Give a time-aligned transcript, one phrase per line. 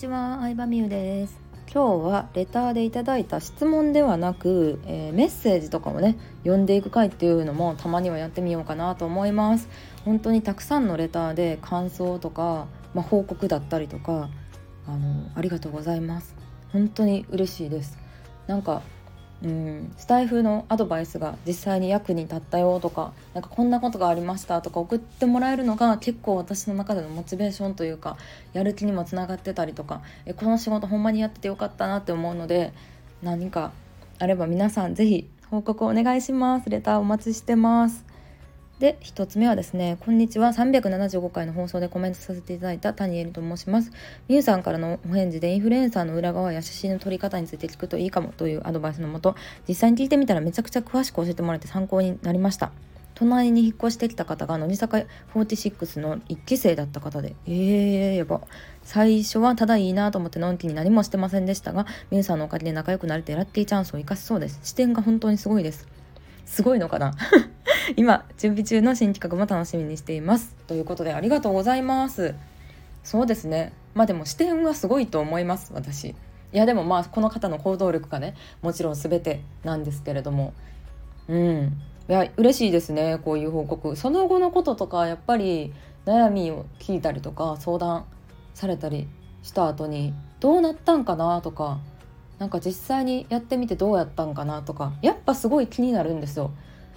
[0.00, 1.38] ちは、相葉美優です。
[1.70, 9.68] 今日はレターでいただいた質問ではなく、えー、メッセージとかもね読んでいく回っていうのもたまにはやってみようかなと思います。
[10.06, 14.30] 本当にたくさんのレターで感想とか、まあ、報告だったりとか
[14.88, 16.34] あのありがとうございます。
[16.72, 17.98] 本当に嬉しいです。
[18.46, 18.80] なんか
[19.42, 19.92] うん。
[19.96, 28.16] スタイフのアドバイスが実際に役に立ったよとかなんかこんなことがありましたとか送ってもらえるのが結構私の中でのモチベーションというか
[28.52, 32.72] やる気にもつながってたりとかえこの仕事ほんまにやっててよかったなって思うので
[33.22, 33.72] 何か
[34.18, 36.70] あれば皆さん是非報告お願いします。
[36.70, 38.09] レターお待ちしてます。
[38.80, 40.48] で1つ目はですねこんにちは。
[40.48, 43.92] 375回の放送でコメントさせていただいた谷エリと申します。
[44.26, 49.36] みゆさんからのお返事でインフルエンサーの裏側や写真の撮り方について聞くといいかもというアドバイスのもと
[49.68, 52.72] 実際に聞いてみたらめちゃくちゃ詳しく教えてもらって参考になりました。
[53.16, 55.02] 隣に引っ越してきた方が乃木坂
[55.34, 58.40] 46の1期生だった方でえー、やば。
[58.82, 64.58] 最初はただいいなと思ってのんきに何もしてませんでしたがみゆさんのおかげで仲良くなれてラッキーチャンスを生かしそうです。
[64.62, 65.86] 視点が本当にすごいです。
[66.46, 67.14] すごいのかな？
[67.96, 70.54] 今準備中の新企画も楽しみにしています。
[70.66, 72.34] ということでありがとうございます。
[73.02, 73.72] そうですね。
[73.94, 76.08] まあでも視点はすごいと思います私。
[76.08, 76.14] い
[76.52, 80.52] やでもまあこの方の行動力がねもちろん全てなんですけれども。
[81.28, 81.80] うん。
[82.08, 83.96] いや嬉しいですねこういう報告。
[83.96, 85.72] その後のこととかやっぱり
[86.06, 88.04] 悩みを聞いたりとか相談
[88.54, 89.06] されたり
[89.42, 91.78] した後にどうなったんかなとか
[92.38, 96.50] なんか実際にやってみてどうやったんかなとかやっぱすごい気になるんですよ。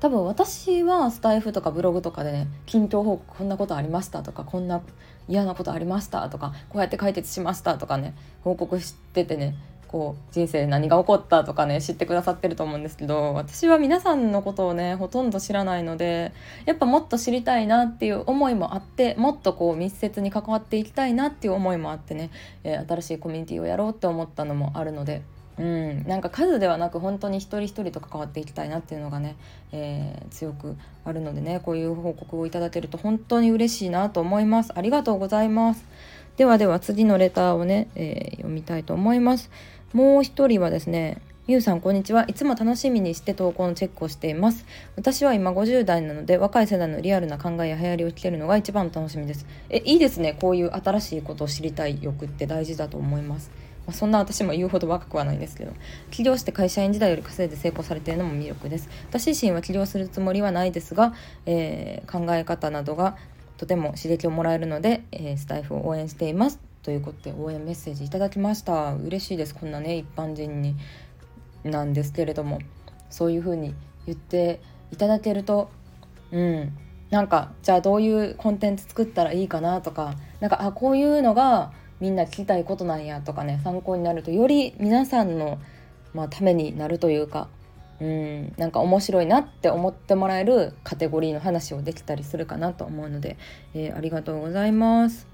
[0.00, 4.80] 多分私はスタイフとかブログとかでね近況報告こんなことありましたとかこんな
[5.28, 9.56] 嫌なことありましたとかこうやって解決しましたとかね報告しててね
[9.88, 16.32] こう人生何が起こったとかね知ってくださってると思うんですけど私は皆さんのことをねほとんど知らないので
[16.66, 22.30] やっぱもっと知りたいなっていう思いもあってもっとこう密接に関わっていきたいなっていう思いもあってね、
[22.64, 25.22] えー、新しいコミュニティをやろうって思ったのもあるので。
[25.58, 29.36] うん、なんか数ではなく本当に一人一人と関わっていきたいなっていうのがね、
[29.72, 34.72] えー、強くあるのでねこういう報告をいただけると本当に嬉しいなと思います。
[34.74, 35.84] ありがとうございます。
[36.36, 39.50] ではでは次のレターをね、えー、読みたいと思います。
[39.92, 42.26] もう一人はですねみゆさんこんにちは。
[42.28, 44.66] いつも楽しみにして投稿のチェックをしています。
[44.96, 49.46] 私は今50代なので若い世代のリアルな考えや流行りを聞けるのが一番楽しみです。
[49.70, 50.36] えいいですね。
[50.38, 53.50] こういう新しいことを知りたい欲って大事だと思います。
[53.88, 55.72] まあ、そんな私も言うほど若くはないんですけど
[56.10, 58.90] 起業して会社員時代より稼いで成功されているのも魅力です。
[59.08, 61.14] 私自身は起業するつもりはないですが、
[61.46, 63.16] えー、考え方などが
[63.56, 68.92] とても刺激をもらえるので、えー、スタイフを応援していますということで応援メッセージいただきました。
[68.92, 69.54] 嬉しいです。
[69.54, 70.76] こんなね一般人に
[71.64, 72.58] なんですけれども
[73.08, 74.60] そういう風に言って
[74.92, 75.70] いただけると
[76.30, 76.76] うん
[77.08, 85.58] なんかじゃあどういうコンテンツ作ったらいいかなとかなんかあこういうのがみんな聞きたいことなんやとかね参考になるとより皆さんの、
[86.14, 87.48] まあ、ためになるというか
[88.00, 93.36] うんなんか面白いなって思ってもらえるカテゴリーの話をできたりするかなと思うので、
[93.74, 95.26] えー、ありがとうございます。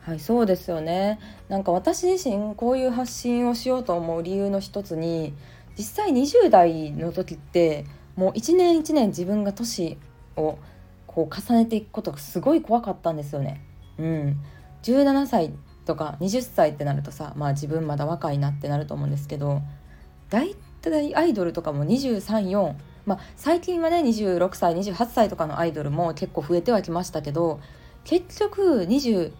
[0.00, 1.18] はいそうですよね
[1.48, 5.34] なんか私自身こういう発信をしようと思う理由の一つに
[5.76, 7.84] 実際20代の時って
[8.14, 9.98] もう一年一年自分が年
[10.36, 10.58] を
[11.08, 13.62] こう重ねていくことがすごい怖かったんですよね。
[13.98, 14.36] うん、
[14.84, 15.52] 17歳
[15.86, 19.62] とか20歳ってなるとさまあ自分まだ若いなってなると思うんですけど
[20.28, 22.74] 大体アイドルとかも234
[23.06, 27.60] まあ最近はね26歳28歳とかのアイドルも結構増えてはきましたけど
[28.04, 29.32] 結局25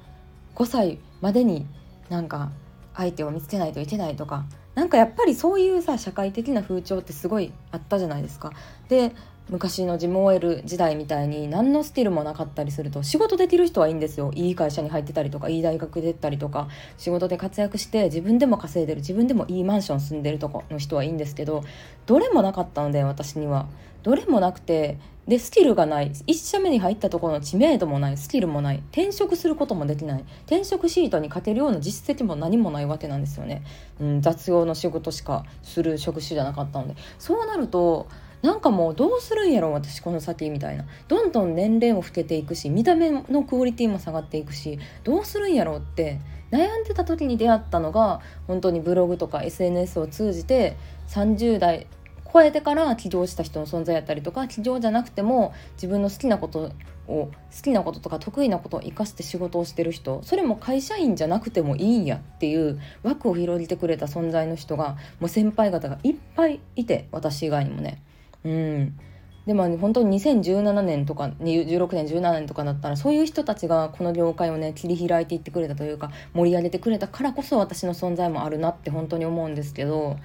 [0.65, 1.67] 歳までに
[2.09, 2.51] なんか
[2.95, 8.53] 相手を見つけないといけないとかなんかやっぱりそういうさ社会的な風潮ってすごいあったじゃないですか。
[8.89, 9.13] で
[9.49, 14.33] 昔のジム OL 時代みたいに何のスキルもなかったりすると仕事できる人はいいんですよ。
[14.35, 16.69] いい会社に入ってたりとかいい大学出たりとか
[16.99, 21.63] 仕事で活躍して自分でも稼いでる自分でもいいマンション住んでるとこの人はいいんですけど
[22.07, 23.67] どれもなかったので私には。
[24.03, 26.11] どれもなくてでスキルがない。
[26.11, 28.17] 1社目に入ったところの知名度もない。
[28.17, 28.83] スキルもない。
[28.93, 30.25] 転職することもできない。
[30.47, 33.65] 転職シートに勝てるような実績も何もないわけなんですよね、
[34.01, 36.95] うん、雑用の仕事しかする職種じゃなかったので。
[37.19, 38.07] そうなると
[38.47, 46.21] なんかもうどうするんやろ私この先みたいなどんどん年齢も老けていくし見た目のクオリティも下がっていくしどうするんやろって
[46.53, 50.77] 悩んでた時に出会ったのが本当にブログとか SNS を通じて
[51.09, 51.89] 30代
[52.33, 56.71] 超えてから起業した人の存在やったりとか起業じゃなくても自分の好きなこと
[57.09, 57.33] を好
[57.65, 68.03] きなこととか得意なことを生かして仕事をしてる人それも会社員じゃなくてもいいんやっていう枠を広げてくれた存在の人がもう先輩方がいっぱいいて私以外にもね。
[68.47, 68.99] うん
[69.47, 80.17] でも、ね、本当に2017年とか16年17年とかだったらそういう人たちがこの業界をね切り開いていってくれたというか盛り上げてくれたからこそ私の存在もあるなって本当に思うんですけど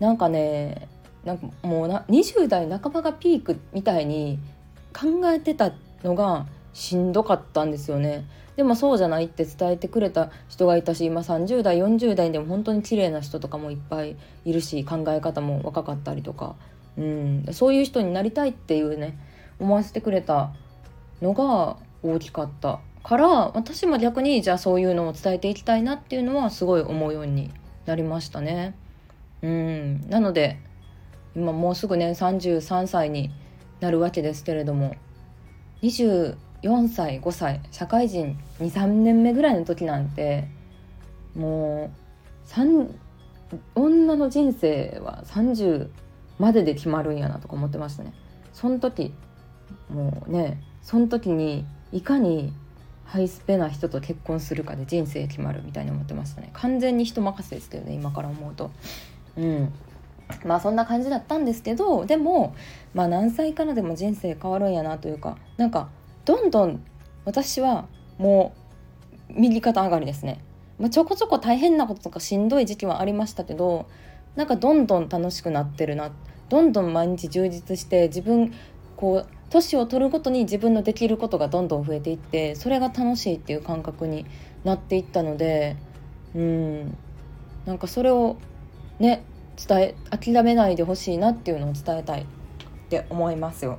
[0.00, 0.86] なんかね
[1.24, 4.38] なんかもうな20代半ばがピークみたいに
[4.92, 5.72] 考えてた
[6.04, 8.26] のがしんどかったんですよね。
[8.56, 16.54] でもそうじゃないって伝えてくれた人がいたし今30代40代でも本当に綺麗な人とかもいっぱいいるし考え方も若かったりとか、
[16.96, 19.18] うん、そういう人になりたいっていうね
[19.58, 20.52] 思わせてくれた
[21.20, 27.50] のが大きかったから私も逆にじゃあそういうのを伝えていきたいなっていうのはすごい思うように
[27.86, 28.74] なりましたね。
[29.42, 30.58] うん、なので
[31.34, 33.30] 今もうすぐね33歳に
[33.80, 34.94] なるわけですけれども
[35.82, 36.36] 24
[36.88, 40.46] 歳5歳社会人23年目ぐらいの時なんて
[41.34, 42.88] もう
[43.74, 45.88] 女の人生は30
[46.38, 48.12] までで決まるんやなとか思ってましたね。
[48.52, 49.12] その時
[49.90, 52.52] もうねその時にいかに
[53.04, 56.50] ハイスペな人と結婚するかで人生決まるみたいに思ってましたね。
[56.54, 58.70] 完全に人任せですけどね今から思うと。
[59.36, 59.72] うん。
[60.44, 62.54] まあそんな感じだったんですけどでも
[62.94, 65.90] まあ何歳からでも人生変わるんやなというかなんか
[66.24, 66.82] どんどん
[67.24, 67.86] 私は
[68.18, 68.54] も
[69.28, 70.42] う右肩上がりですね、
[70.78, 73.86] まあ、ちょこちょこ大変なこととかしんどい時期はありましたけど
[74.36, 76.10] なんかどんどん楽しくなってるな
[76.48, 78.52] どんどん毎日充実して自分
[78.96, 84.24] こう年を取るごとに自分のできることがどんどん増えていってそれが楽しいっていう感覚に
[84.64, 85.76] なっていったので
[86.34, 86.96] うん
[87.66, 88.38] なんかそれを
[88.98, 89.24] ね
[89.56, 92.26] 伝え諦めないでほしいなっていうのを伝えたいっ
[92.88, 93.78] て思いますよ。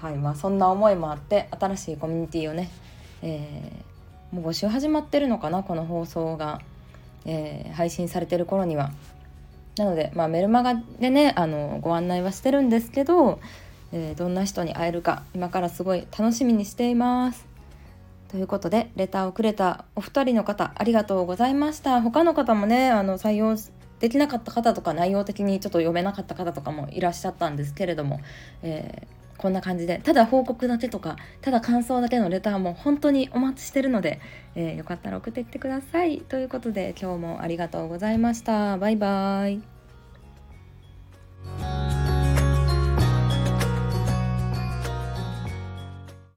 [0.00, 2.68] はいまあ、そんな思いもあって新しいコミュニティをね、
[3.22, 6.60] えー、もう募集始まってるのかなこの放送が、
[7.24, 8.92] えー、配信されてる頃には。
[9.76, 13.40] なので、まあ、メルマガでねあのご案内はしてるんですけど、
[13.92, 17.46] えー、どんな人に会えるか今からすごい楽しみにしています。
[18.28, 23.56] ということでレターをくれたお二人の方ありがとうございました他の方もねあの採用
[24.00, 28.20] できなかった方とか内容的にちょっと読めなかった方とかもいらっしゃったんですけれども、
[28.64, 34.18] えー、こんな感じでただ報告だけとかただ感想だけのレターも本当にお待ちしてるので、
[34.54, 36.22] えー、よかったら送ってきてください。
[36.22, 38.78] ということで今日もありがとうございました。
[38.78, 39.73] バイバーイ。